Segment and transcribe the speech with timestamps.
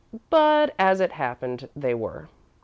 [0.31, 2.27] But, as it happened, they were.